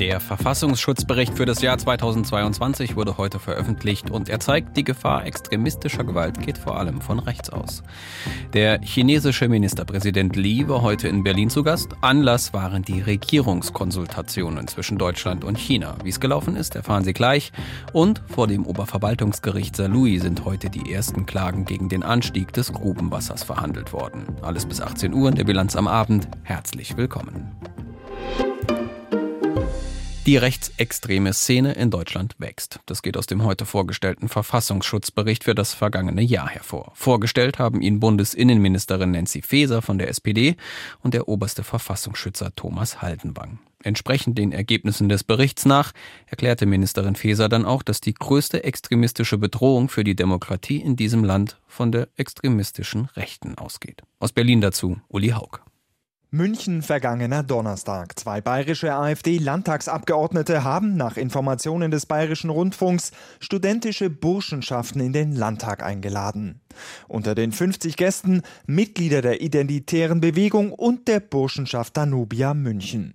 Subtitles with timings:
[0.00, 6.04] Der Verfassungsschutzbericht für das Jahr 2022 wurde heute veröffentlicht und er zeigt, die Gefahr extremistischer
[6.04, 7.82] Gewalt geht vor allem von rechts aus.
[8.54, 11.90] Der chinesische Ministerpräsident Li war heute in Berlin zu Gast.
[12.00, 15.96] Anlass waren die Regierungskonsultationen zwischen Deutschland und China.
[16.02, 17.52] Wie es gelaufen ist, erfahren Sie gleich.
[17.92, 23.42] Und vor dem Oberverwaltungsgericht Saarlouis sind heute die ersten Klagen gegen den Anstieg des Grubenwassers
[23.42, 24.24] verhandelt worden.
[24.40, 26.26] Alles bis 18 Uhr in der Bilanz am Abend.
[26.44, 27.52] Herzlich willkommen.
[30.26, 32.80] Die rechtsextreme Szene in Deutschland wächst.
[32.84, 36.92] Das geht aus dem heute vorgestellten Verfassungsschutzbericht für das vergangene Jahr hervor.
[36.94, 40.56] Vorgestellt haben ihn Bundesinnenministerin Nancy Faeser von der SPD
[41.02, 43.60] und der oberste Verfassungsschützer Thomas Haldenwang.
[43.82, 45.92] Entsprechend den Ergebnissen des Berichts nach
[46.26, 51.24] erklärte Ministerin Faeser dann auch, dass die größte extremistische Bedrohung für die Demokratie in diesem
[51.24, 54.02] Land von der extremistischen Rechten ausgeht.
[54.18, 55.60] Aus Berlin dazu Uli Haug.
[56.32, 58.16] München vergangener Donnerstag.
[58.16, 66.60] Zwei bayerische AfD-Landtagsabgeordnete haben nach Informationen des Bayerischen Rundfunks studentische Burschenschaften in den Landtag eingeladen.
[67.08, 73.14] Unter den 50 Gästen Mitglieder der Identitären Bewegung und der Burschenschaft Danubia München.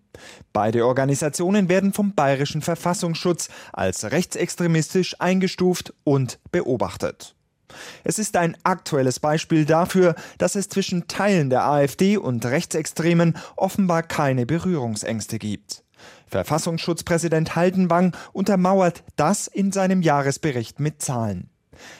[0.52, 7.35] Beide Organisationen werden vom Bayerischen Verfassungsschutz als rechtsextremistisch eingestuft und beobachtet.
[8.03, 14.03] Es ist ein aktuelles Beispiel dafür, dass es zwischen Teilen der AfD und Rechtsextremen offenbar
[14.03, 15.83] keine Berührungsängste gibt.
[16.27, 21.49] Verfassungsschutzpräsident Haldenwang untermauert das in seinem Jahresbericht mit Zahlen.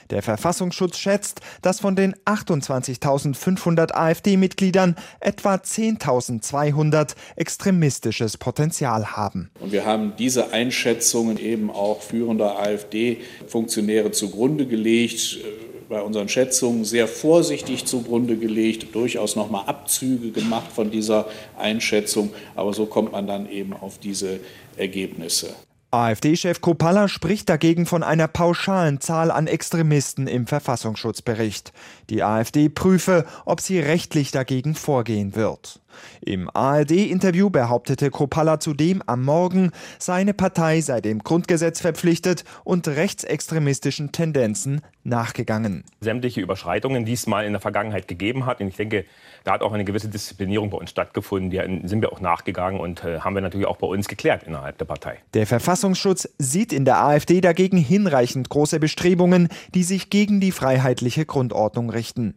[0.10, 9.52] Der Verfassungsschutz schätzt, dass von den 28.500 AfD-Mitgliedern etwa 10.200 extremistisches Potenzial haben.
[9.60, 15.40] Und wir haben diese Einschätzungen eben auch führender AfD-Funktionäre zugrunde gelegt
[15.90, 22.74] bei unseren Schätzungen sehr vorsichtig zugrunde gelegt, durchaus nochmal Abzüge gemacht von dieser Einschätzung, aber
[22.74, 24.40] so kommt man dann eben auf diese
[24.78, 25.54] Ergebnisse.
[25.96, 31.74] AfD-Chef Kopalla spricht dagegen von einer pauschalen Zahl an Extremisten im Verfassungsschutzbericht.
[32.10, 35.82] Die AfD prüfe, ob sie rechtlich dagegen vorgehen wird.
[36.22, 44.12] Im ARD-Interview behauptete Kopalla zudem am Morgen, seine Partei sei dem Grundgesetz verpflichtet und rechtsextremistischen
[44.12, 45.84] Tendenzen nachgegangen.
[46.02, 49.06] Sämtliche Überschreitungen, die es mal in der Vergangenheit gegeben hat, und ich denke,
[49.44, 53.04] da hat auch eine gewisse Disziplinierung bei uns stattgefunden, die sind wir auch nachgegangen und
[53.04, 55.20] äh, haben wir natürlich auch bei uns geklärt innerhalb der Partei.
[55.34, 61.26] Der Verfassungsschutz sieht in der AfD dagegen hinreichend große Bestrebungen, die sich gegen die freiheitliche
[61.26, 62.36] Grundordnung richten.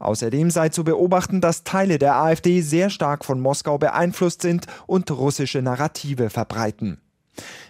[0.00, 5.10] Außerdem sei zu beobachten, dass Teile der AfD sehr stark von Moskau beeinflusst sind und
[5.10, 7.00] russische Narrative verbreiten.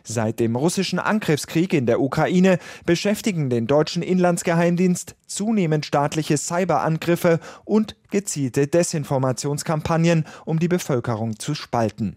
[0.05, 7.97] Seit dem russischen Angriffskrieg in der Ukraine beschäftigen den deutschen Inlandsgeheimdienst zunehmend staatliche Cyberangriffe und
[8.11, 12.17] gezielte Desinformationskampagnen, um die Bevölkerung zu spalten.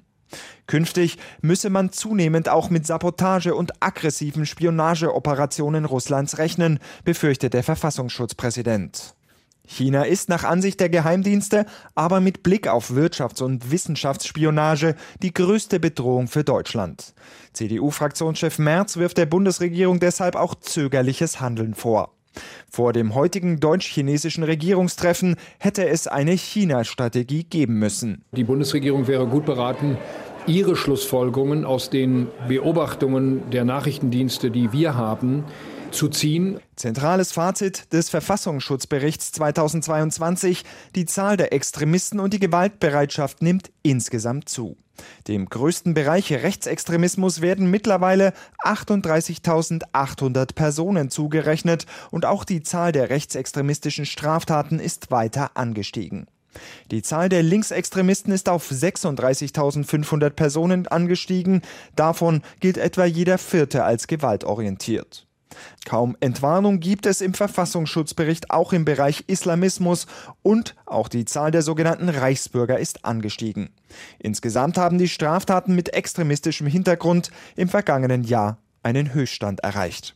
[0.68, 9.16] Künftig müsse man zunehmend auch mit Sabotage und aggressiven Spionageoperationen Russlands rechnen, befürchtet der Verfassungsschutzpräsident.
[9.66, 11.66] China ist nach Ansicht der Geheimdienste
[11.96, 17.14] aber mit Blick auf Wirtschafts- und Wissenschaftsspionage die größte Bedrohung für Deutschland.
[17.54, 22.12] CDU-Fraktionschef Merz wirft der Bundesregierung deshalb auch zögerliches Handeln vor.
[22.70, 28.26] Vor dem heutigen deutsch-chinesischen Regierungstreffen hätte es eine China-Strategie geben müssen.
[28.32, 29.98] Die Bundesregierung wäre gut beraten,
[30.48, 35.46] ihre Schlussfolgerungen aus den Beobachtungen der Nachrichtendienste, die wir haben,
[35.94, 36.60] zu ziehen.
[36.76, 40.64] Zentrales Fazit des Verfassungsschutzberichts 2022.
[40.96, 44.76] Die Zahl der Extremisten und die Gewaltbereitschaft nimmt insgesamt zu.
[45.28, 48.34] Dem größten Bereich Rechtsextremismus werden mittlerweile
[48.64, 56.28] 38.800 Personen zugerechnet und auch die Zahl der rechtsextremistischen Straftaten ist weiter angestiegen.
[56.92, 61.62] Die Zahl der Linksextremisten ist auf 36.500 Personen angestiegen,
[61.96, 65.26] davon gilt etwa jeder vierte als gewaltorientiert.
[65.86, 70.08] Kaum Entwarnung gibt es im Verfassungsschutzbericht auch im Bereich Islamismus
[70.42, 73.70] und auch die Zahl der sogenannten Reichsbürger ist angestiegen.
[74.20, 80.16] Insgesamt haben die Straftaten mit extremistischem Hintergrund im vergangenen Jahr einen Höchststand erreicht.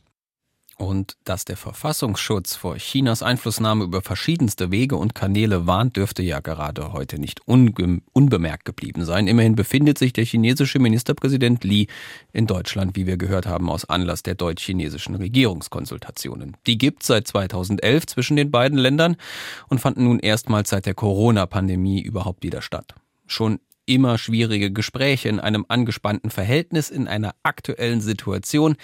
[0.80, 6.38] Und dass der Verfassungsschutz vor Chinas Einflussnahme über verschiedenste Wege und Kanäle warnt, dürfte ja
[6.38, 9.26] gerade heute nicht unbemerkt geblieben sein.
[9.26, 11.88] Immerhin befindet sich der chinesische Ministerpräsident Li
[12.32, 16.56] in Deutschland, wie wir gehört haben, aus Anlass der deutsch-chinesischen Regierungskonsultationen.
[16.68, 19.16] Die gibt seit 2011 zwischen den beiden Ländern
[19.68, 22.94] und fanden nun erstmals seit der Corona-Pandemie überhaupt wieder statt.
[23.26, 28.76] Schon immer schwierige Gespräche in einem angespannten Verhältnis in einer aktuellen Situation,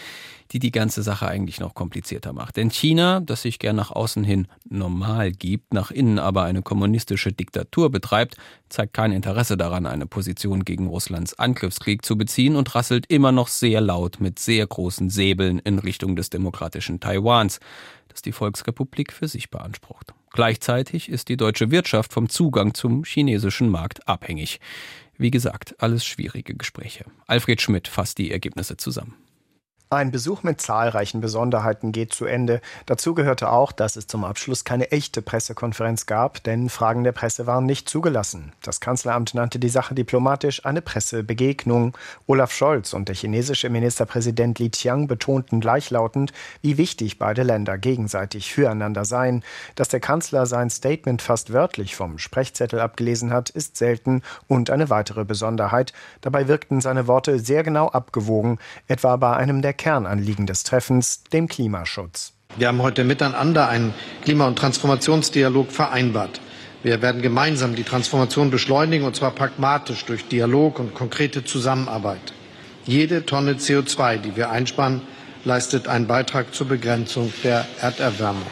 [0.51, 2.57] die die ganze Sache eigentlich noch komplizierter macht.
[2.57, 7.33] Denn China, das sich gern nach außen hin normal gibt, nach innen aber eine kommunistische
[7.33, 8.37] Diktatur betreibt,
[8.69, 13.49] zeigt kein Interesse daran, eine Position gegen Russlands Angriffskrieg zu beziehen und rasselt immer noch
[13.49, 17.61] sehr laut mit sehr großen Säbeln in Richtung des demokratischen Taiwans,
[18.09, 20.15] das die Volksrepublik für sich beansprucht.
[20.35, 24.59] Gleichzeitig ist die deutsche Wirtschaft vom Zugang zum chinesischen Markt abhängig.
[25.17, 27.05] Wie gesagt, alles schwierige Gespräche.
[27.29, 29.15] Alfred Schmidt fasst die Ergebnisse zusammen.
[29.91, 32.61] Ein Besuch mit zahlreichen Besonderheiten geht zu Ende.
[32.87, 37.47] Dazu gehörte auch, dass es zum Abschluss keine echte Pressekonferenz gab, denn Fragen der Presse
[37.47, 38.53] waren nicht zugelassen.
[38.63, 41.97] Das Kanzleramt nannte die Sache diplomatisch eine Pressebegegnung.
[42.27, 46.33] Olaf Scholz und der chinesische Ministerpräsident Li Qiang betonten gleichlautend,
[46.63, 49.45] wie wichtig beide Länder gegenseitig füreinander seien.
[49.77, 54.91] Dass der Kanzler sein Statement fast wörtlich vom Sprechzettel abgelesen hat, ist selten und eine
[54.91, 55.93] weitere Besonderheit.
[56.23, 58.59] Dabei wirkten seine Worte sehr genau abgewogen,
[58.89, 62.33] etwa bei einem der Kernanliegen des Treffens, dem Klimaschutz.
[62.57, 63.93] Wir haben heute miteinander einen
[64.23, 66.41] Klima- und Transformationsdialog vereinbart.
[66.85, 72.33] Wir werden gemeinsam die Transformation beschleunigen, und zwar pragmatisch durch Dialog und konkrete Zusammenarbeit.
[72.87, 75.03] Jede Tonne CO2, die wir einsparen,
[75.45, 78.47] leistet einen Beitrag zur Begrenzung der Erderwärmung.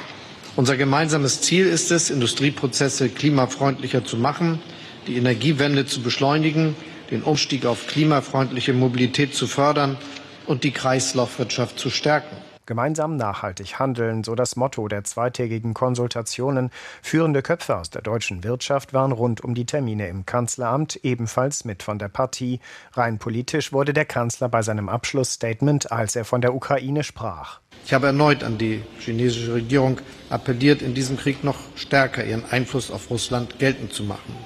[0.57, 4.61] Unser gemeinsames Ziel ist es, Industrieprozesse klimafreundlicher zu machen,
[5.07, 6.75] die Energiewende zu beschleunigen,
[7.11, 9.97] den Umstieg auf klimafreundliche Mobilität zu fördern
[10.47, 12.37] und die Kreislaufwirtschaft zu stärken.
[12.65, 16.71] Gemeinsam nachhaltig handeln, so das Motto der zweitägigen Konsultationen.
[17.03, 21.83] Führende Köpfe aus der deutschen Wirtschaft waren rund um die Termine im Kanzleramt ebenfalls mit
[21.83, 22.61] von der Partie.
[22.93, 27.59] Rein politisch wurde der Kanzler bei seinem Abschlussstatement, als er von der Ukraine sprach.
[27.85, 30.01] Ich habe erneut an die chinesische Regierung
[30.31, 34.37] appelliert, in diesem Krieg noch stärker ihren Einfluss auf Russland geltend zu machen.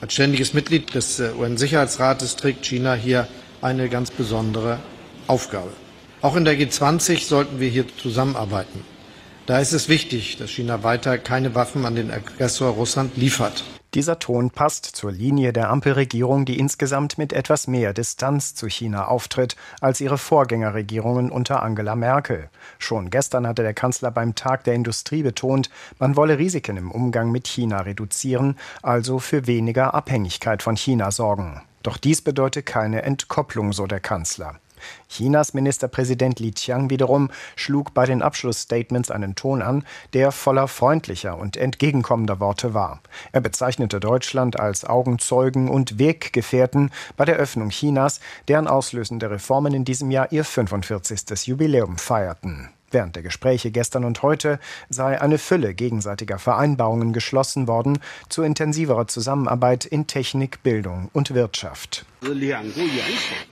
[0.00, 3.28] Als ständiges Mitglied des äh, UN-Sicherheitsrates trägt China hier
[3.60, 4.78] eine ganz besondere
[5.28, 5.70] Aufgabe.
[6.20, 8.84] Auch in der G20 sollten wir hier zusammenarbeiten.
[9.46, 13.64] Da ist es wichtig, dass China weiter keine Waffen an den Aggressor Russland liefert.
[13.94, 19.06] Dieser Ton passt zur Linie der Ampelregierung, die insgesamt mit etwas mehr Distanz zu China
[19.06, 22.50] auftritt als ihre Vorgängerregierungen unter Angela Merkel.
[22.78, 27.30] Schon gestern hatte der Kanzler beim Tag der Industrie betont, man wolle Risiken im Umgang
[27.30, 31.62] mit China reduzieren, also für weniger Abhängigkeit von China sorgen.
[31.82, 34.60] Doch dies bedeutet keine Entkopplung, so der Kanzler.
[35.08, 41.36] Chinas Ministerpräsident Li Qiang wiederum schlug bei den Abschlussstatements einen Ton an, der voller freundlicher
[41.38, 43.00] und entgegenkommender Worte war.
[43.32, 49.84] Er bezeichnete Deutschland als Augenzeugen und Weggefährten bei der Öffnung Chinas, deren auslösende Reformen in
[49.84, 51.46] diesem Jahr ihr 45.
[51.46, 52.70] Jubiläum feierten.
[52.90, 54.58] Während der Gespräche gestern und heute
[54.88, 57.98] sei eine Fülle gegenseitiger Vereinbarungen geschlossen worden
[58.30, 62.06] zu intensiverer Zusammenarbeit in Technik, Bildung und Wirtschaft.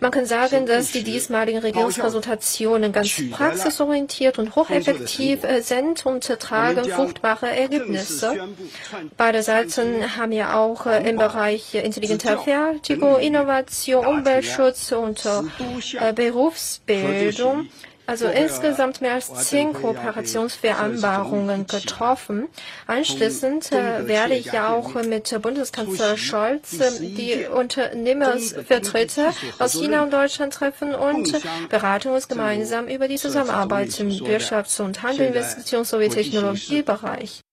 [0.00, 6.84] Man kann sagen, dass die diesmaligen Regierungskonsultationen ganz praxisorientiert und hocheffektiv äh, sind und tragen
[6.90, 8.48] fruchtbare Ergebnisse.
[9.16, 17.68] Beide Seiten haben ja auch äh, im Bereich intelligenter Fertigung, Innovation, Umweltschutz und äh, Berufsbildung
[18.06, 22.48] also insgesamt mehr als zehn Kooperationsvereinbarungen getroffen.
[22.86, 30.52] Anschließend äh, werde ich ja auch mit Bundeskanzler Scholz die Unternehmensvertreter aus China und Deutschland
[30.52, 31.34] treffen und
[31.68, 37.45] beraten uns gemeinsam über die Zusammenarbeit im Wirtschafts- und Handel, Investitions- sowie Technologiebereich.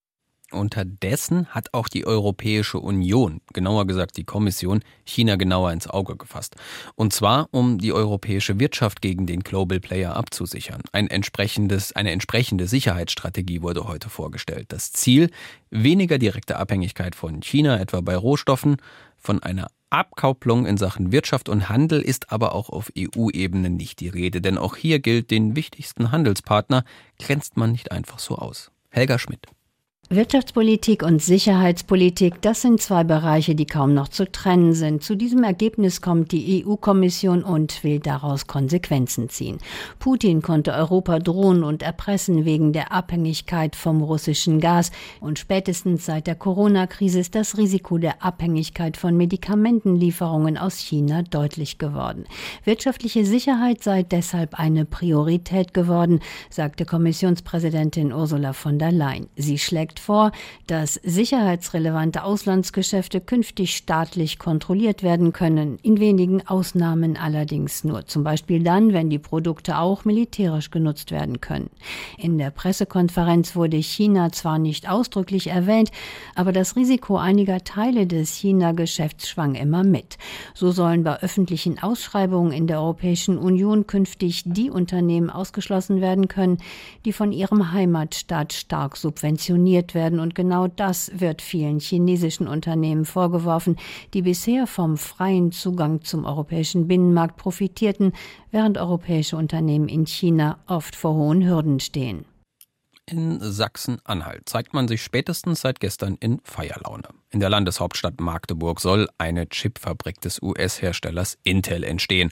[0.54, 6.56] Unterdessen hat auch die Europäische Union, genauer gesagt die Kommission, China genauer ins Auge gefasst.
[6.96, 10.82] Und zwar, um die europäische Wirtschaft gegen den Global Player abzusichern.
[10.92, 14.68] Ein entsprechendes, eine entsprechende Sicherheitsstrategie wurde heute vorgestellt.
[14.70, 15.30] Das Ziel,
[15.70, 18.78] weniger direkte Abhängigkeit von China, etwa bei Rohstoffen,
[19.18, 24.10] von einer Abkopplung in Sachen Wirtschaft und Handel ist aber auch auf EU-Ebene nicht die
[24.10, 26.84] Rede, denn auch hier gilt, den wichtigsten Handelspartner
[27.20, 28.72] grenzt man nicht einfach so aus.
[28.90, 29.48] Helga Schmidt.
[30.16, 35.02] Wirtschaftspolitik und Sicherheitspolitik, das sind zwei Bereiche, die kaum noch zu trennen sind.
[35.02, 39.58] Zu diesem Ergebnis kommt die EU-Kommission und will daraus Konsequenzen ziehen.
[39.98, 44.92] Putin konnte Europa drohen und erpressen wegen der Abhängigkeit vom russischen Gas.
[45.20, 51.80] Und spätestens seit der Corona-Krise ist das Risiko der Abhängigkeit von Medikamentenlieferungen aus China deutlich
[51.80, 52.26] geworden.
[52.66, 56.20] Wirtschaftliche Sicherheit sei deshalb eine Priorität geworden,
[56.52, 59.28] sagte Kommissionspräsidentin Ursula von der Leyen.
[59.36, 60.32] Sie schlägt vor,
[60.68, 68.64] dass sicherheitsrelevante Auslandsgeschäfte künftig staatlich kontrolliert werden können, in wenigen Ausnahmen allerdings nur, zum Beispiel
[68.64, 71.70] dann, wenn die Produkte auch militärisch genutzt werden können.
[72.18, 75.92] In der Pressekonferenz wurde China zwar nicht ausdrücklich erwähnt,
[76.36, 80.18] aber das Risiko einiger Teile des China-Geschäfts schwang immer mit.
[80.54, 86.58] So sollen bei öffentlichen Ausschreibungen in der Europäischen Union künftig die Unternehmen ausgeschlossen werden können,
[87.06, 90.20] die von ihrem Heimatstaat stark subventioniert werden.
[90.20, 93.78] Und genau das wird vielen chinesischen Unternehmen vorgeworfen,
[94.14, 98.14] die bisher vom freien Zugang zum europäischen Binnenmarkt profitierten,
[98.52, 102.26] während europäische Unternehmen in China oft vor hohen Hürden stehen.
[103.06, 107.10] In Sachsen-Anhalt zeigt man sich spätestens seit gestern in Feierlaune.
[107.32, 112.32] In der Landeshauptstadt Magdeburg soll eine Chipfabrik des US-Herstellers Intel entstehen.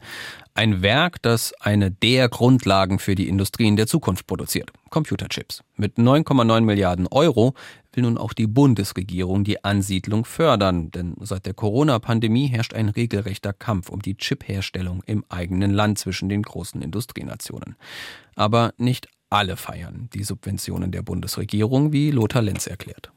[0.54, 4.72] Ein Werk, das eine der Grundlagen für die Industrien der Zukunft produziert.
[4.90, 5.62] Computerchips.
[5.76, 7.54] Mit 9,9 Milliarden Euro
[7.92, 13.52] will nun auch die Bundesregierung die Ansiedlung fördern, denn seit der Corona-Pandemie herrscht ein regelrechter
[13.52, 17.76] Kampf um die Chipherstellung im eigenen Land zwischen den großen Industrienationen.
[18.36, 23.12] Aber nicht alle feiern die Subventionen der Bundesregierung, wie Lothar Lenz erklärt.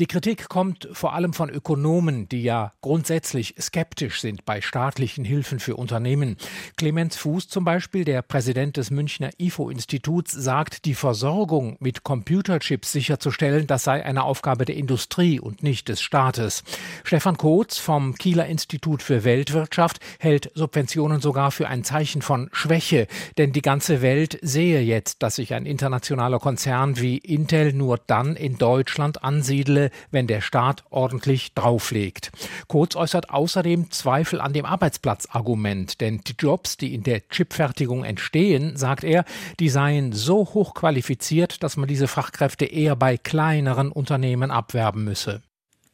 [0.00, 5.58] Die Kritik kommt vor allem von Ökonomen, die ja grundsätzlich skeptisch sind bei staatlichen Hilfen
[5.58, 6.36] für Unternehmen.
[6.76, 13.66] Clemens Fuß zum Beispiel, der Präsident des Münchner IFO-Instituts, sagt, die Versorgung mit Computerchips sicherzustellen,
[13.66, 16.62] das sei eine Aufgabe der Industrie und nicht des Staates.
[17.02, 23.08] Stefan Kotz vom Kieler Institut für Weltwirtschaft hält Subventionen sogar für ein Zeichen von Schwäche,
[23.36, 28.36] denn die ganze Welt sehe jetzt, dass sich ein internationaler Konzern wie Intel nur dann
[28.36, 32.30] in Deutschland ansiedle, wenn der Staat ordentlich drauflegt.
[32.66, 38.76] Kurz äußert außerdem Zweifel an dem Arbeitsplatzargument, denn die Jobs, die in der Chipfertigung entstehen,
[38.76, 39.24] sagt er,
[39.60, 45.42] die seien so hoch qualifiziert, dass man diese Fachkräfte eher bei kleineren Unternehmen abwerben müsse.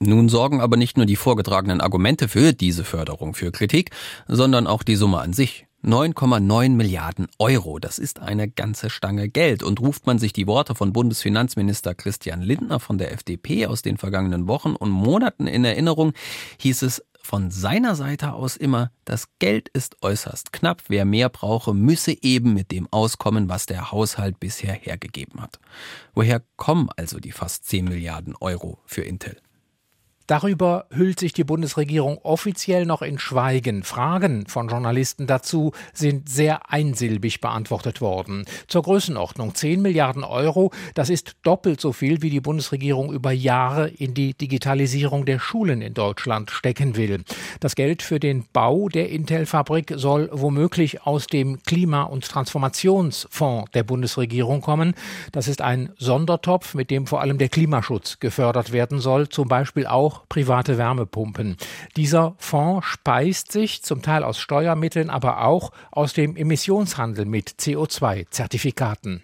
[0.00, 3.90] Nun sorgen aber nicht nur die vorgetragenen Argumente für diese Förderung für Kritik,
[4.28, 5.66] sondern auch die Summe an sich.
[5.84, 9.62] 9,9 Milliarden Euro, das ist eine ganze Stange Geld.
[9.62, 13.98] Und ruft man sich die Worte von Bundesfinanzminister Christian Lindner von der FDP aus den
[13.98, 16.14] vergangenen Wochen und Monaten in Erinnerung,
[16.58, 21.74] hieß es von seiner Seite aus immer, das Geld ist äußerst knapp, wer mehr brauche,
[21.74, 25.58] müsse eben mit dem auskommen, was der Haushalt bisher hergegeben hat.
[26.14, 29.36] Woher kommen also die fast 10 Milliarden Euro für Intel?
[30.26, 33.82] Darüber hüllt sich die Bundesregierung offiziell noch in Schweigen.
[33.82, 38.46] Fragen von Journalisten dazu sind sehr einsilbig beantwortet worden.
[38.66, 43.88] Zur Größenordnung 10 Milliarden Euro, das ist doppelt so viel, wie die Bundesregierung über Jahre
[43.88, 47.22] in die Digitalisierung der Schulen in Deutschland stecken will.
[47.60, 53.82] Das Geld für den Bau der Intel-Fabrik soll womöglich aus dem Klima- und Transformationsfonds der
[53.82, 54.94] Bundesregierung kommen.
[55.32, 59.86] Das ist ein Sondertopf, mit dem vor allem der Klimaschutz gefördert werden soll, zum Beispiel
[59.86, 61.56] auch auch private Wärmepumpen.
[61.96, 69.22] Dieser Fonds speist sich zum Teil aus Steuermitteln, aber auch aus dem Emissionshandel mit CO2-Zertifikaten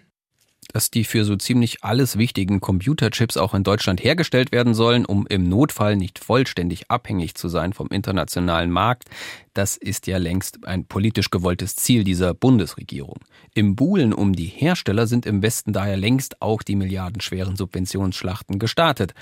[0.73, 5.27] dass die für so ziemlich alles wichtigen Computerchips auch in Deutschland hergestellt werden sollen, um
[5.27, 9.09] im Notfall nicht vollständig abhängig zu sein vom internationalen Markt,
[9.53, 13.19] das ist ja längst ein politisch gewolltes Ziel dieser Bundesregierung.
[13.53, 19.13] Im Buhlen um die Hersteller sind im Westen daher längst auch die milliardenschweren Subventionsschlachten gestartet.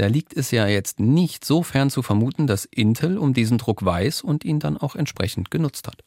[0.00, 3.84] Da liegt es ja jetzt nicht so fern zu vermuten, dass Intel um diesen Druck
[3.84, 6.04] weiß und ihn dann auch entsprechend genutzt hat.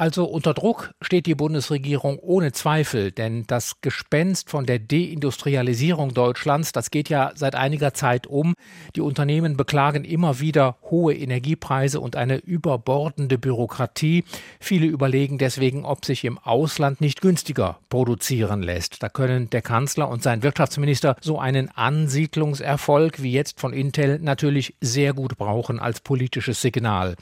[0.00, 6.72] Also unter Druck steht die Bundesregierung ohne Zweifel, denn das Gespenst von der Deindustrialisierung Deutschlands,
[6.72, 8.54] das geht ja seit einiger Zeit um.
[8.96, 14.24] Die Unternehmen beklagen immer wieder hohe Energiepreise und eine überbordende Bürokratie.
[14.58, 19.02] Viele überlegen deswegen, ob sich im Ausland nicht günstiger produzieren lässt.
[19.02, 24.76] Da können der Kanzler und sein Wirtschaftsminister so einen Ansiedlungserfolg wie jetzt von Intel natürlich
[24.80, 27.16] sehr gut brauchen als politisches Signal.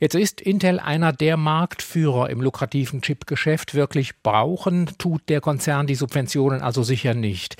[0.00, 5.86] Jetzt ist Intel einer der Marktführer Zulieferer im lukrativen Chipgeschäft wirklich brauchen, tut der Konzern
[5.86, 7.56] die Subventionen also sicher nicht.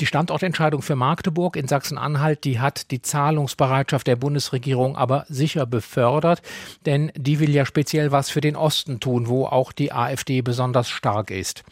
[0.00, 6.42] Die Standortentscheidung für Magdeburg in Sachsen-Anhalt, die hat die Zahlungsbereitschaft der Bundesregierung aber sicher befördert,
[6.86, 10.88] denn die will ja speziell was für den Osten tun, wo auch die AfD besonders
[10.88, 11.62] stark ist.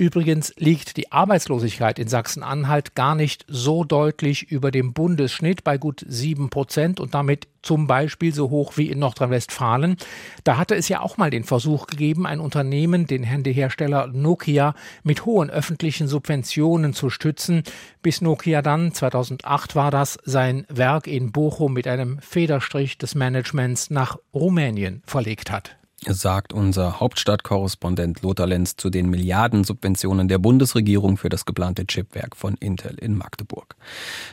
[0.00, 6.06] Übrigens liegt die Arbeitslosigkeit in Sachsen-Anhalt gar nicht so deutlich über dem Bundesschnitt bei gut
[6.08, 9.98] sieben Prozent und damit zum Beispiel so hoch wie in Nordrhein-Westfalen.
[10.42, 15.26] Da hatte es ja auch mal den Versuch gegeben, ein Unternehmen, den Handyhersteller Nokia, mit
[15.26, 17.62] hohen öffentlichen Subventionen zu stützen,
[18.00, 23.90] bis Nokia dann, 2008 war das, sein Werk in Bochum mit einem Federstrich des Managements
[23.90, 25.76] nach Rumänien verlegt hat.
[26.06, 32.54] Sagt unser Hauptstadtkorrespondent Lothar Lenz zu den Milliardensubventionen der Bundesregierung für das geplante Chipwerk von
[32.54, 33.76] Intel in Magdeburg.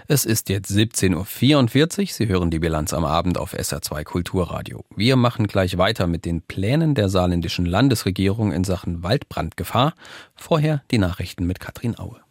[0.08, 2.08] Es ist jetzt 17.44 Uhr.
[2.08, 4.86] Sie hören die Bilanz am Abend auf SR2 Kulturradio.
[4.96, 9.94] Wir machen gleich weiter mit den Plänen der saarländischen Landesregierung in Sachen Waldbrandgefahr.
[10.36, 12.27] Vorher die Nachrichten mit Katrin Aue.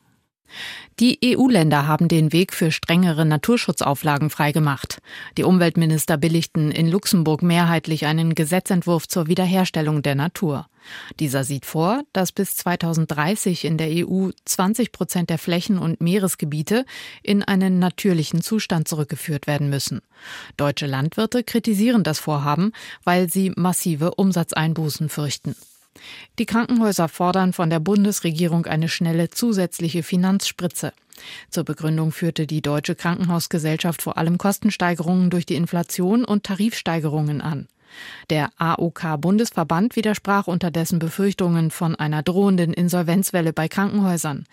[0.99, 4.99] Die EU-Länder haben den Weg für strengere Naturschutzauflagen freigemacht.
[5.37, 10.67] Die Umweltminister billigten in Luxemburg mehrheitlich einen Gesetzentwurf zur Wiederherstellung der Natur.
[11.21, 16.85] Dieser sieht vor, dass bis 2030 in der EU 20 Prozent der Flächen und Meeresgebiete
[17.23, 20.01] in einen natürlichen Zustand zurückgeführt werden müssen.
[20.57, 22.73] Deutsche Landwirte kritisieren das Vorhaben,
[23.05, 25.57] weil sie massive Umsatzeinbußen fürchten.
[26.39, 30.93] Die Krankenhäuser fordern von der Bundesregierung eine schnelle zusätzliche Finanzspritze.
[31.51, 37.69] Zur Begründung führte die Deutsche Krankenhausgesellschaft vor allem Kostensteigerungen durch die Inflation und Tarifsteigerungen an.
[38.31, 44.45] Der AOK-Bundesverband widersprach unterdessen Befürchtungen von einer drohenden Insolvenzwelle bei Krankenhäusern.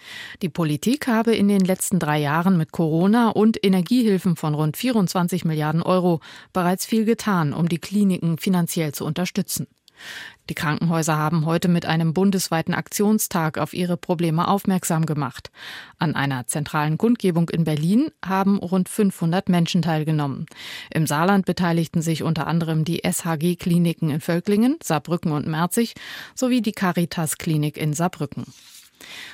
[0.42, 5.46] Die Politik habe in den letzten drei Jahren mit Corona und Energiehilfen von rund 24
[5.46, 6.22] Milliarden Euro
[6.54, 9.68] bereits viel getan, um die Kliniken finanziell zu unterstützen.
[10.50, 15.52] Die Krankenhäuser haben heute mit einem bundesweiten Aktionstag auf ihre Probleme aufmerksam gemacht.
[16.00, 20.46] An einer zentralen Kundgebung in Berlin haben rund 500 Menschen teilgenommen.
[20.94, 25.94] Im Saarland beteiligten sich unter anderem die SHG-Kliniken in Völklingen, Saarbrücken und Merzig
[26.36, 28.46] sowie die Caritas-Klinik in Saarbrücken.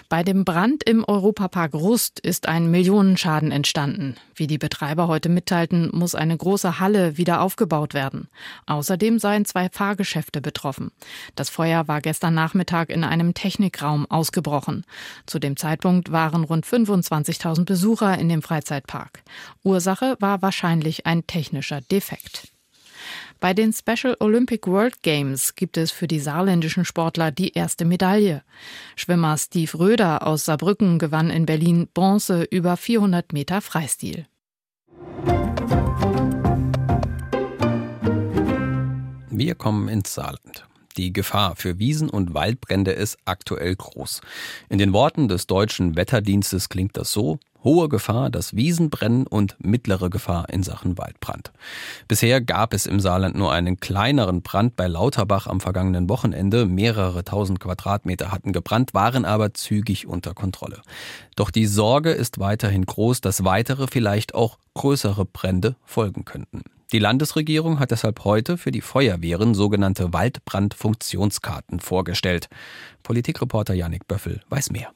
[0.07, 4.15] Bei dem Brand im Europapark Rust ist ein Millionenschaden entstanden.
[4.35, 8.29] Wie die Betreiber heute mitteilten, muss eine große Halle wieder aufgebaut werden.
[8.67, 10.91] Außerdem seien zwei Fahrgeschäfte betroffen.
[11.35, 14.85] Das Feuer war gestern Nachmittag in einem Technikraum ausgebrochen.
[15.25, 19.23] Zu dem Zeitpunkt waren rund 25.000 Besucher in dem Freizeitpark.
[19.63, 22.47] Ursache war wahrscheinlich ein technischer Defekt.
[23.39, 28.43] Bei den Special Olympic World Games gibt es für die saarländischen Sportler die erste Medaille.
[28.97, 34.27] Schwimmer Steve Röder aus Saarbrücken gewann in Berlin Bronze über 400 Meter Freistil.
[39.29, 40.67] Wir kommen ins Saarland.
[40.97, 44.19] Die Gefahr für Wiesen- und Waldbrände ist aktuell groß.
[44.67, 49.55] In den Worten des deutschen Wetterdienstes klingt das so, hohe Gefahr, dass Wiesen brennen und
[49.59, 51.51] mittlere Gefahr in Sachen Waldbrand.
[52.07, 56.65] Bisher gab es im Saarland nur einen kleineren Brand bei Lauterbach am vergangenen Wochenende.
[56.65, 60.81] Mehrere tausend Quadratmeter hatten gebrannt, waren aber zügig unter Kontrolle.
[61.35, 66.63] Doch die Sorge ist weiterhin groß, dass weitere, vielleicht auch größere Brände folgen könnten.
[66.91, 72.49] Die Landesregierung hat deshalb heute für die Feuerwehren sogenannte Waldbrandfunktionskarten vorgestellt.
[73.03, 74.91] Politikreporter Janik Böffel weiß mehr.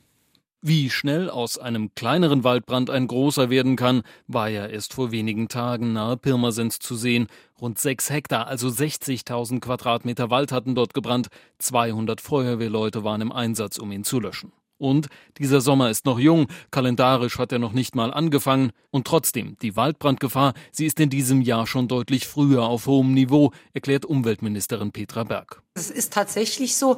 [0.66, 5.50] Wie schnell aus einem kleineren Waldbrand ein großer werden kann, war ja erst vor wenigen
[5.50, 7.28] Tagen nahe Pirmasens zu sehen.
[7.60, 11.28] Rund sechs Hektar, also 60.000 Quadratmeter Wald hatten dort gebrannt.
[11.58, 14.54] 200 Feuerwehrleute waren im Einsatz, um ihn zu löschen.
[14.78, 15.08] Und
[15.38, 18.72] dieser Sommer ist noch jung, kalendarisch hat er noch nicht mal angefangen.
[18.92, 23.52] Und trotzdem, die Waldbrandgefahr, sie ist in diesem Jahr schon deutlich früher auf hohem Niveau,
[23.74, 25.62] erklärt Umweltministerin Petra Berg.
[25.76, 26.98] Es ist tatsächlich so,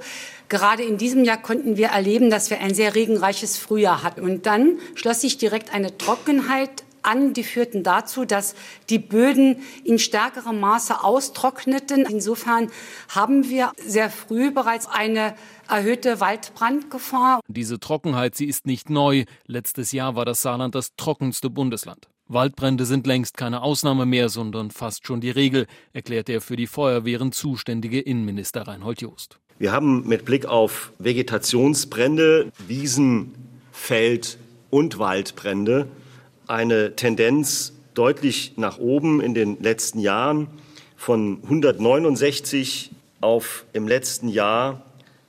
[0.50, 4.22] gerade in diesem Jahr konnten wir erleben, dass wir ein sehr regenreiches Frühjahr hatten.
[4.22, 8.56] Und dann schloss sich direkt eine Trockenheit an, die führten dazu, dass
[8.90, 12.06] die Böden in stärkerem Maße austrockneten.
[12.06, 12.70] Insofern
[13.10, 15.36] haben wir sehr früh bereits eine
[15.70, 17.40] erhöhte Waldbrandgefahr.
[17.48, 19.26] Diese Trockenheit, sie ist nicht neu.
[19.46, 22.08] Letztes Jahr war das Saarland das trockenste Bundesland.
[22.28, 26.66] Waldbrände sind längst keine Ausnahme mehr, sondern fast schon die Regel, erklärt der für die
[26.66, 29.38] Feuerwehren zuständige Innenminister Reinhold Joost.
[29.60, 33.36] Wir haben mit Blick auf Vegetationsbrände, Wiesen,
[33.72, 34.38] Feld
[34.72, 35.88] und Waldbrände
[36.48, 40.48] eine Tendenz deutlich nach oben in den letzten Jahren
[40.96, 44.82] von 169 auf im letzten Jahr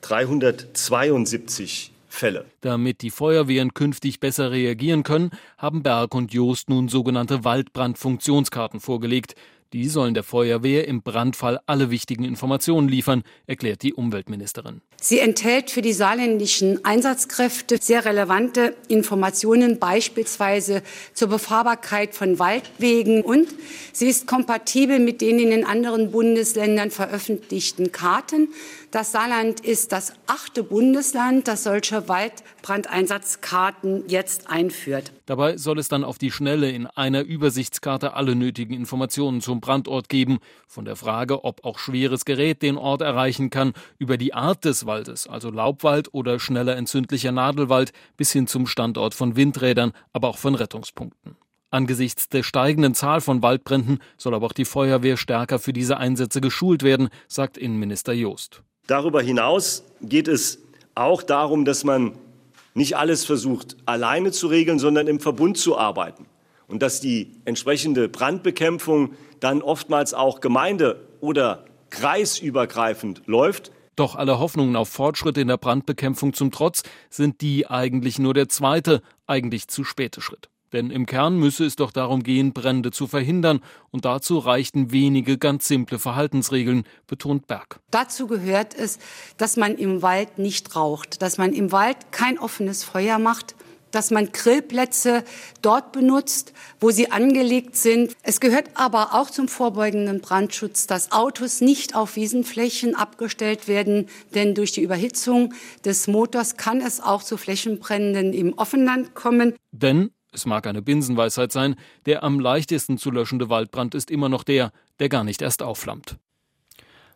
[0.02, 2.46] 372 Fälle.
[2.62, 9.34] Damit die Feuerwehren künftig besser reagieren können, haben Berg und Joost nun sogenannte Waldbrandfunktionskarten vorgelegt.
[9.72, 14.80] Die sollen der Feuerwehr im Brandfall alle wichtigen Informationen liefern, erklärt die Umweltministerin.
[15.00, 20.82] Sie enthält für die saarländischen Einsatzkräfte sehr relevante Informationen, beispielsweise
[21.14, 23.48] zur Befahrbarkeit von Waldwegen und
[23.92, 28.48] sie ist kompatibel mit den in den anderen Bundesländern veröffentlichten Karten.
[28.90, 35.12] Das Saarland ist das achte Bundesland, das solche Waldbrandeinsatzkarten jetzt einführt.
[35.26, 40.08] Dabei soll es dann auf die Schnelle in einer Übersichtskarte alle nötigen Informationen zum Brandort
[40.08, 40.38] geben.
[40.68, 44.86] Von der Frage, ob auch schweres Gerät den Ort erreichen kann, über die Art des
[44.86, 50.38] Waldes, also Laubwald oder schneller entzündlicher Nadelwald, bis hin zum Standort von Windrädern, aber auch
[50.38, 51.36] von Rettungspunkten.
[51.70, 56.40] Angesichts der steigenden Zahl von Waldbränden soll aber auch die Feuerwehr stärker für diese Einsätze
[56.40, 58.62] geschult werden, sagt Innenminister Joost.
[58.86, 60.60] Darüber hinaus geht es
[60.94, 62.16] auch darum, dass man
[62.74, 66.26] nicht alles versucht, alleine zu regeln, sondern im Verbund zu arbeiten.
[66.68, 73.72] Und dass die entsprechende Brandbekämpfung dann oftmals auch gemeinde- oder kreisübergreifend läuft.
[73.96, 78.48] Doch alle Hoffnungen auf Fortschritte in der Brandbekämpfung zum Trotz sind die eigentlich nur der
[78.48, 80.50] zweite, eigentlich zu späte Schritt.
[80.76, 83.60] Denn im Kern müsse es doch darum gehen, Brände zu verhindern,
[83.92, 87.80] und dazu reichten wenige ganz simple Verhaltensregeln, betont Berg.
[87.90, 88.98] Dazu gehört es,
[89.38, 93.54] dass man im Wald nicht raucht, dass man im Wald kein offenes Feuer macht,
[93.90, 95.24] dass man Grillplätze
[95.62, 98.14] dort benutzt, wo sie angelegt sind.
[98.22, 104.54] Es gehört aber auch zum vorbeugenden Brandschutz, dass Autos nicht auf Wiesenflächen abgestellt werden, denn
[104.54, 105.54] durch die Überhitzung
[105.86, 109.54] des Motors kann es auch zu Flächenbränden im Offenland kommen.
[109.72, 114.44] Denn es mag eine Binsenweisheit sein, der am leichtesten zu löschende Waldbrand ist immer noch
[114.44, 114.70] der,
[115.00, 116.16] der gar nicht erst aufflammt.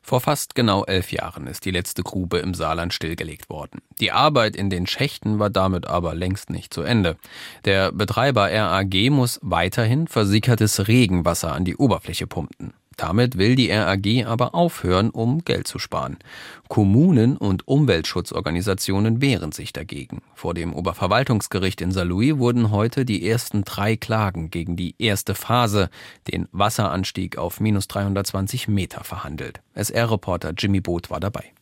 [0.03, 3.83] Vor fast genau elf Jahren ist die letzte Grube im Saarland stillgelegt worden.
[4.01, 7.17] Die Arbeit in den Schächten war damit aber längst nicht zu Ende.
[7.67, 12.73] Der Betreiber RAG muss weiterhin versickertes Regenwasser an die Oberfläche pumpen.
[13.01, 16.19] Damit will die RAG aber aufhören, um Geld zu sparen.
[16.69, 20.21] Kommunen und Umweltschutzorganisationen wehren sich dagegen.
[20.35, 25.89] Vor dem Oberverwaltungsgericht in Saarlouis wurden heute die ersten drei Klagen gegen die erste Phase,
[26.31, 29.63] den Wasseranstieg auf minus 320 Meter, verhandelt.
[29.73, 31.55] SR-Reporter Jimmy Boot war dabei.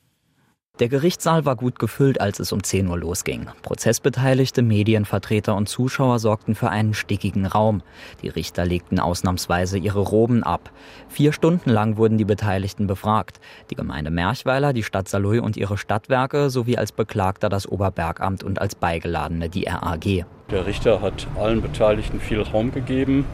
[0.81, 3.49] Der Gerichtssaal war gut gefüllt, als es um 10 Uhr losging.
[3.63, 7.83] Prozessbeteiligte, Medienvertreter und Zuschauer sorgten für einen stickigen Raum.
[8.23, 10.71] Die Richter legten ausnahmsweise ihre Roben ab.
[11.09, 13.41] Vier Stunden lang wurden die Beteiligten befragt.
[13.71, 18.61] Die Gemeinde Merchweiler, die Stadt Saarlouis und ihre Stadtwerke sowie als Beklagter das Oberbergamt und
[18.61, 20.27] als Beigeladene die RAG.
[20.51, 23.27] Der Richter hat allen Beteiligten viel Raum gegeben,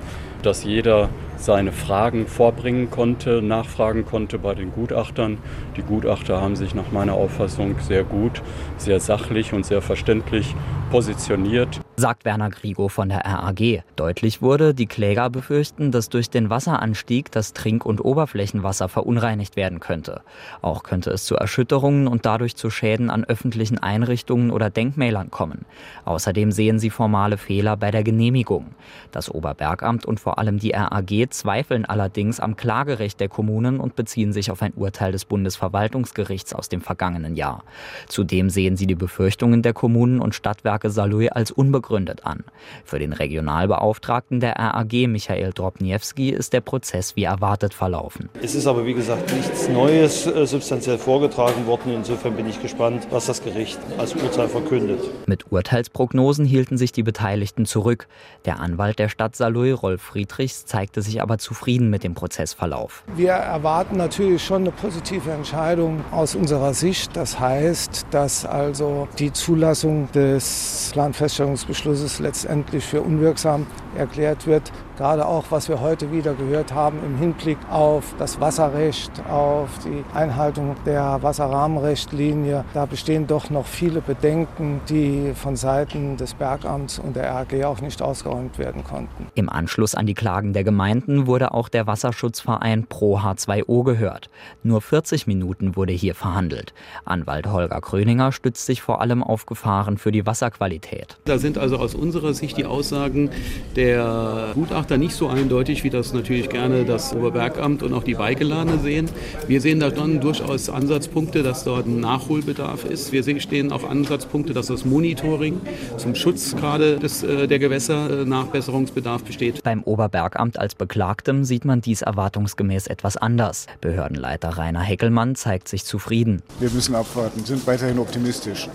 [0.45, 5.39] dass jeder seine Fragen vorbringen konnte, nachfragen konnte bei den Gutachtern.
[5.77, 8.43] Die Gutachter haben sich nach meiner Auffassung sehr gut,
[8.77, 10.55] sehr sachlich und sehr verständlich
[10.91, 11.84] positioniert.
[11.97, 13.85] Sagt Werner Grigo von der RAG.
[13.95, 19.79] Deutlich wurde, die Kläger befürchten, dass durch den Wasseranstieg das Trink- und Oberflächenwasser verunreinigt werden
[19.79, 20.23] könnte.
[20.61, 25.67] Auch könnte es zu Erschütterungen und dadurch zu Schäden an öffentlichen Einrichtungen oder Denkmälern kommen.
[26.05, 28.75] Außerdem sehen sie formale Fehler bei der Genehmigung.
[29.13, 34.33] Das Oberbergamt und vor allem die RAG zweifeln allerdings am Klagerecht der Kommunen und beziehen
[34.33, 37.63] sich auf ein Urteil des Bundesverwaltungsgerichts aus dem vergangenen Jahr.
[38.09, 41.84] Zudem sehen sie die Befürchtungen der Kommunen und Stadtwerke Saarlouis als unbegründet
[42.25, 42.45] an.
[42.85, 48.31] Für den Regionalbeauftragten der RAG, Michael Drobniewski, ist der Prozess wie erwartet verlaufen.
[48.43, 51.93] Es ist aber wie gesagt nichts Neues äh, substanziell vorgetragen worden.
[51.95, 55.01] Insofern bin ich gespannt, was das Gericht als Urteil verkündet.
[55.27, 58.07] Mit Urteilsprognosen hielten sich die Beteiligten zurück.
[58.47, 63.05] Der Anwalt der Stadt Saarlouis, Rolf Friedrichs, zeigte sich aber zufrieden mit dem Prozessverlauf.
[63.15, 67.15] Wir erwarten natürlich schon eine positive Entscheidung aus unserer Sicht.
[67.15, 71.74] Das heißt, dass also die Zulassung des Planfeststellungsbeschlusses
[72.21, 74.73] letztendlich für unwirksam erklärt wird.
[74.97, 80.05] Gerade auch, was wir heute wieder gehört haben im Hinblick auf das Wasserrecht, auf die
[80.17, 82.65] Einhaltung der Wasserrahmenrechtlinie.
[82.75, 87.81] Da bestehen doch noch viele Bedenken, die von Seiten des Bergamts und der RG auch
[87.81, 89.27] nicht ausgeräumt werden konnten.
[89.35, 94.31] Im Anschluss an die Klagen der Gemeinden wurde auch der Wasserschutzverein Pro H2O gehört.
[94.63, 96.73] Nur 40 Minuten wurde hier verhandelt.
[97.05, 101.19] Anwalt Holger Kröninger stützt sich vor allem auf Gefahren für die Wasserqualität.
[101.25, 103.31] Da sind also aus unserer Sicht die Aussagen
[103.75, 108.79] der Gutachter nicht so eindeutig, wie das natürlich gerne das Oberbergamt und auch die Beigeladene
[108.79, 109.09] sehen.
[109.49, 113.13] Wir sehen da dann durchaus Ansatzpunkte, dass dort ein Nachholbedarf ist.
[113.13, 115.61] Wir sehen auch Ansatzpunkte, dass das Monitoring
[115.97, 119.63] zum Schutz gerade des, äh, der Gewässer äh, Nachbesserungsbedarf besteht.
[119.63, 123.67] Beim Oberbergamt als Beklagtem sieht man dies erwartungsgemäß etwas anders.
[123.81, 126.43] Behördenleiter Rainer Heckelmann zeigt sich zufrieden.
[126.61, 128.69] Wir müssen abwarten, sind weiterhin optimistisch.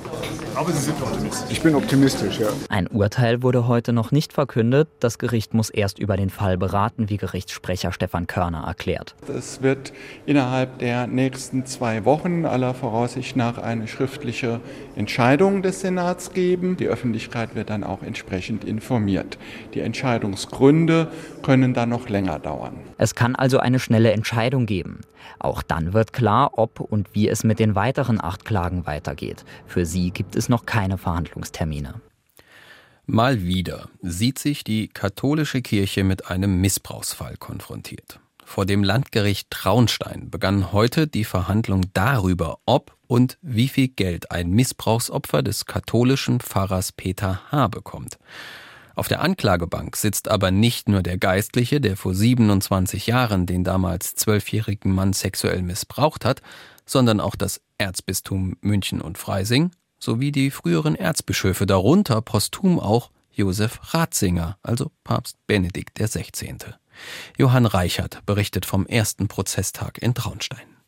[0.56, 1.52] Aber Sie sind optimistisch.
[1.52, 2.48] Ich bin optimistisch, ja.
[2.70, 4.88] Ein Urteil wurde heute noch nicht verkündet.
[5.00, 9.16] Das Gericht muss erst über den Fall beraten, wie Gerichtssprecher Stefan Körner erklärt.
[9.28, 9.94] Es wird
[10.26, 14.60] innerhalb der nächsten zwei Wochen aller Voraussicht nach eine schriftliche
[14.96, 16.78] Entscheidung des Senats geben.
[16.78, 19.38] Die Öffentlichkeit wird dann auch entsprechend informiert.
[19.74, 21.08] Die Entscheidungsgründe
[21.44, 22.78] können dann noch länger dauern.
[22.98, 25.02] Es kann also eine schnelle Entscheidung geben.
[25.40, 29.46] Auch dann wird klar, ob und wie es mit den weiteren acht Klagen weitergeht.
[29.68, 31.96] Für sie gibt es noch keine Verhandlungstermine.
[33.12, 38.20] Mal wieder sieht sich die katholische Kirche mit einem Missbrauchsfall konfrontiert.
[38.46, 44.52] Vor dem Landgericht Traunstein begann heute die Verhandlung darüber, ob und wie viel Geld ein
[44.52, 47.70] Missbrauchsopfer des katholischen Pfarrers Peter H.
[47.70, 48.20] bekommt.
[48.94, 54.14] Auf der Anklagebank sitzt aber nicht nur der Geistliche, der vor 27 Jahren den damals
[54.14, 56.44] zwölfjährigen Mann sexuell missbraucht hat,
[56.86, 63.80] sondern auch das Erzbistum München und Freising sowie die früheren Erzbischöfe, darunter posthum auch Josef
[63.94, 66.56] Ratzinger, also Papst Benedikt XVI.
[67.38, 70.79] Johann Reichert berichtet vom ersten Prozesstag in Traunstein.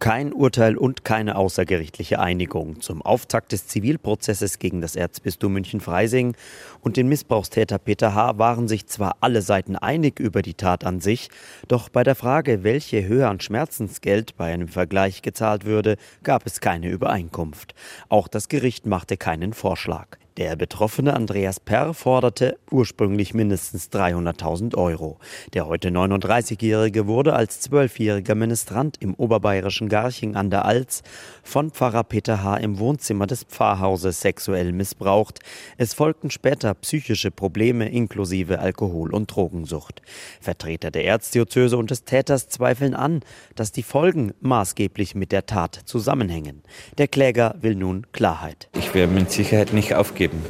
[0.00, 6.36] Kein Urteil und keine außergerichtliche Einigung zum Auftakt des Zivilprozesses gegen das Erzbistum München-Freising
[6.80, 8.38] und den Missbrauchstäter Peter H.
[8.38, 11.30] waren sich zwar alle Seiten einig über die Tat an sich,
[11.66, 16.60] doch bei der Frage, welche Höhe an Schmerzensgeld bei einem Vergleich gezahlt würde, gab es
[16.60, 17.74] keine Übereinkunft.
[18.08, 20.16] Auch das Gericht machte keinen Vorschlag.
[20.38, 25.18] Der Betroffene Andreas Perr forderte ursprünglich mindestens 300.000 Euro.
[25.52, 31.02] Der heute 39-Jährige wurde als zwölfjähriger Ministrant im oberbayerischen Garching an der Alz
[31.42, 32.58] von Pfarrer Peter H.
[32.58, 35.40] im Wohnzimmer des Pfarrhauses sexuell missbraucht.
[35.76, 40.02] Es folgten später psychische Probleme inklusive Alkohol- und Drogensucht.
[40.40, 43.22] Vertreter der Erzdiözese und des Täters zweifeln an,
[43.56, 46.62] dass die Folgen maßgeblich mit der Tat zusammenhängen.
[46.96, 48.68] Der Kläger will nun Klarheit.
[48.78, 50.42] Ich werde mit Sicherheit nicht aufgeben geben.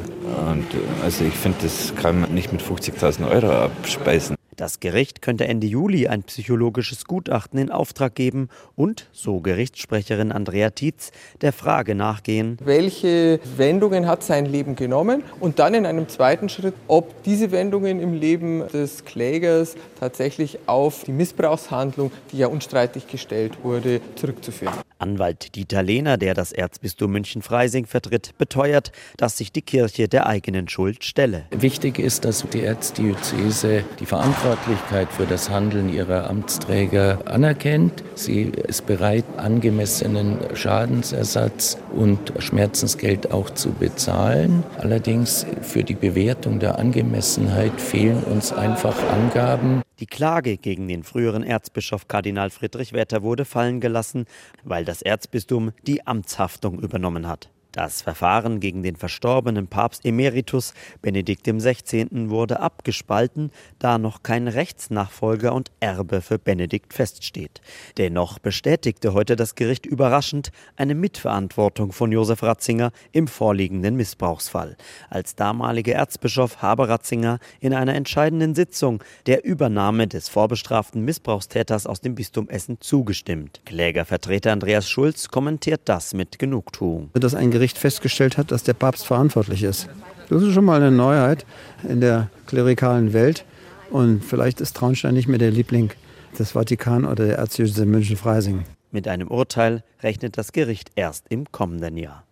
[0.51, 0.67] Und
[1.03, 4.38] also ich finde, das kann man nicht mit 50.000 Euro abspeisen.
[4.59, 10.71] Das Gericht könnte Ende Juli ein psychologisches Gutachten in Auftrag geben und, so Gerichtssprecherin Andrea
[10.71, 16.49] Tietz, der Frage nachgehen, welche Wendungen hat sein Leben genommen und dann in einem zweiten
[16.49, 23.07] Schritt, ob diese Wendungen im Leben des Klägers tatsächlich auf die Missbrauchshandlung, die ja unstreitig
[23.07, 24.75] gestellt wurde, zurückzuführen.
[24.99, 30.69] Anwalt Dieter Lehner, der das Erzbistum München-Freising vertritt, beteuert, dass sich die Kirche der eigenen
[30.69, 31.45] Schuld stelle.
[31.51, 34.07] Wichtig ist, dass die Erzdiözese die
[34.49, 38.03] Verantwortlichkeit für das Handeln ihrer Amtsträger anerkennt.
[38.15, 44.65] Sie ist bereit, angemessenen Schadensersatz und Schmerzensgeld auch zu bezahlen.
[44.79, 49.83] Allerdings für die Bewertung der Angemessenheit fehlen uns einfach Angaben.
[50.01, 54.25] Die Klage gegen den früheren Erzbischof Kardinal Friedrich Wetter wurde fallen gelassen,
[54.65, 57.51] weil das Erzbistum die Amtshaftung übernommen hat.
[57.79, 62.09] Das Verfahren gegen den verstorbenen Papst Emeritus Benedikt XVI.
[62.29, 67.61] wurde abgespalten, da noch kein Rechtsnachfolger und Erbe für Benedikt feststeht.
[67.97, 74.77] Dennoch bestätigte heute das Gericht überraschend eine Mitverantwortung von Josef Ratzinger im vorliegenden Missbrauchsfall.
[75.09, 82.01] Als damaliger Erzbischof habe Ratzinger in einer entscheidenden Sitzung der Übernahme des vorbestraften Missbrauchstäters aus
[82.01, 83.61] dem Bistum Essen zugestimmt.
[83.67, 87.11] Klägervertreter Andreas Schulz kommentiert das mit Genugtuung.
[87.15, 89.89] Das ein Gericht Gericht festgestellt hat, dass der Papst verantwortlich ist.
[90.31, 91.45] Das ist schon mal eine Neuheit
[91.87, 93.45] in der klerikalen Welt.
[93.91, 95.91] Und vielleicht ist Traunstein nicht mehr der Liebling
[96.39, 98.65] des Vatikan oder der Erzdiözese München-Freising.
[98.91, 102.25] Mit einem Urteil rechnet das Gericht erst im kommenden Jahr.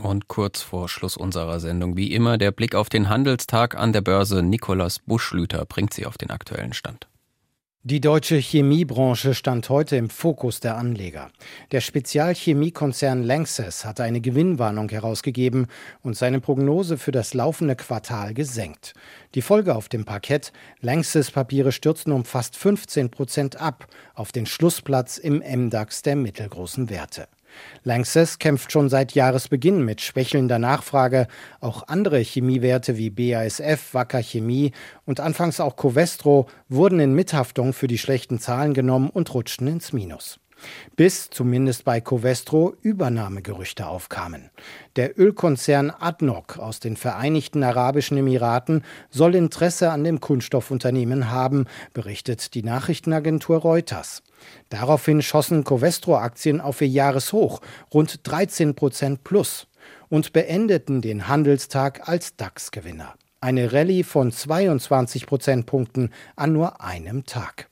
[0.00, 4.02] Und kurz vor Schluss unserer Sendung, wie immer, der Blick auf den Handelstag an der
[4.02, 4.40] Börse.
[4.40, 7.09] Nikolaus Buschlüter bringt Sie auf den aktuellen Stand.
[7.82, 11.30] Die deutsche Chemiebranche stand heute im Fokus der Anleger.
[11.72, 15.66] Der Spezialchemiekonzern Lanxess hatte eine Gewinnwarnung herausgegeben
[16.02, 18.92] und seine Prognose für das laufende Quartal gesenkt.
[19.34, 25.16] Die Folge auf dem Parkett: Lanxess-Papiere stürzten um fast 15 Prozent ab auf den Schlussplatz
[25.16, 27.28] im MDAX der mittelgroßen Werte.
[27.84, 31.26] Lanxess kämpft schon seit Jahresbeginn mit schwächelnder Nachfrage.
[31.60, 34.72] Auch andere Chemiewerte wie BASF, Wacker Chemie
[35.04, 39.92] und anfangs auch Covestro wurden in Mithaftung für die schlechten Zahlen genommen und rutschten ins
[39.92, 40.40] Minus
[40.96, 44.50] bis zumindest bei Covestro Übernahmegerüchte aufkamen.
[44.96, 52.54] Der Ölkonzern ADNOC aus den Vereinigten Arabischen Emiraten soll Interesse an dem Kunststoffunternehmen haben, berichtet
[52.54, 54.22] die Nachrichtenagentur Reuters.
[54.68, 57.60] Daraufhin schossen Covestro-Aktien auf ihr Jahreshoch,
[57.92, 59.66] rund 13 Prozent plus,
[60.08, 63.14] und beendeten den Handelstag als DAX-Gewinner.
[63.40, 67.69] Eine Rallye von 22 Prozentpunkten an nur einem Tag.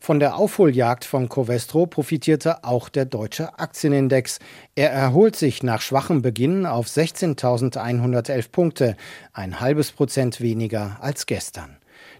[0.00, 4.38] Von der Aufholjagd von Covestro profitierte auch der deutsche Aktienindex.
[4.74, 8.96] Er erholt sich nach schwachem Beginn auf 16.111 Punkte,
[9.32, 11.76] ein halbes Prozent weniger als gestern.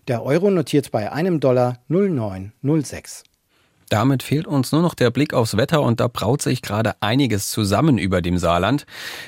[0.09, 3.25] Der Euro notiert bei einem Dollar 0,906.
[3.93, 7.51] Damit fehlt uns nur noch der Blick aufs Wetter und da braut sich gerade einiges
[7.51, 8.87] zusammen über dem Saarland.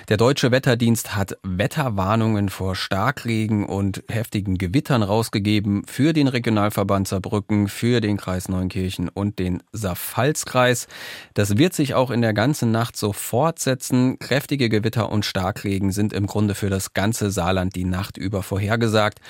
[0.09, 7.69] Der deutsche Wetterdienst hat Wetterwarnungen vor Starkregen und heftigen Gewittern rausgegeben für den Regionalverband Saarbrücken,
[7.69, 10.87] für den Kreis Neunkirchen und den Saarpfalzkreis.
[11.35, 14.19] Das wird sich auch in der ganzen Nacht so fortsetzen.
[14.19, 19.21] Kräftige Gewitter und Starkregen sind im Grunde für das ganze Saarland die Nacht über vorhergesagt.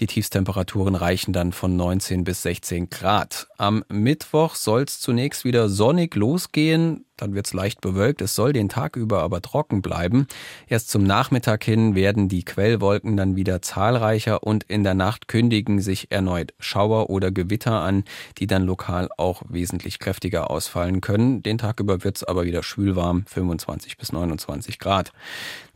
[0.00, 3.46] Die Tiefstemperaturen reichen dann von 19 bis 16 Grad.
[3.56, 7.04] Am Mittwoch soll soll es zunächst wieder sonnig losgehen.
[7.20, 8.22] Dann wird es leicht bewölkt.
[8.22, 10.26] Es soll den Tag über aber trocken bleiben.
[10.66, 15.80] Erst zum Nachmittag hin werden die Quellwolken dann wieder zahlreicher und in der Nacht kündigen
[15.80, 18.04] sich erneut Schauer oder Gewitter an,
[18.38, 21.42] die dann lokal auch wesentlich kräftiger ausfallen können.
[21.42, 25.12] Den Tag über wird es aber wieder schwülwarm, 25 bis 29 Grad.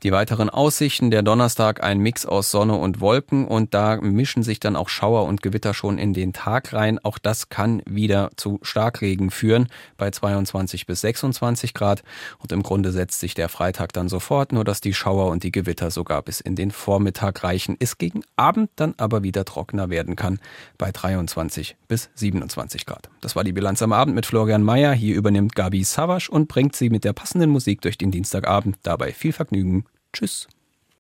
[0.03, 4.61] Die weiteren Aussichten der Donnerstag ein Mix aus Sonne und Wolken und da mischen sich
[4.61, 6.99] dann auch Schauer und Gewitter schon in den Tag rein.
[7.03, 12.03] Auch das kann wieder zu Starkregen führen bei 22 bis 26 Grad
[12.39, 15.53] und im Grunde setzt sich der Freitag dann sofort, nur dass die Schauer und die
[15.53, 17.77] Gewitter sogar bis in den Vormittag reichen.
[17.79, 20.39] Es gegen Abend dann aber wieder trockener werden kann
[20.79, 23.11] bei 23 bis 27 Grad.
[23.21, 24.93] Das war die Bilanz am Abend mit Florian Mayer.
[24.93, 28.77] Hier übernimmt Gabi Savasch und bringt sie mit der passenden Musik durch den Dienstagabend.
[28.83, 29.85] Dabei viel Vergnügen.
[30.13, 30.49] Tschüss.